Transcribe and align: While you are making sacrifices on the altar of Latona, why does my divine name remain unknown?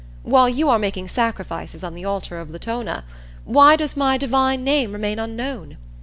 While 0.23 0.49
you 0.49 0.67
are 0.67 0.79
making 0.79 1.09
sacrifices 1.09 1.83
on 1.83 1.93
the 1.93 2.05
altar 2.05 2.39
of 2.39 2.49
Latona, 2.49 3.03
why 3.45 3.75
does 3.75 3.95
my 3.95 4.17
divine 4.17 4.63
name 4.63 4.93
remain 4.93 5.19
unknown? 5.19 5.77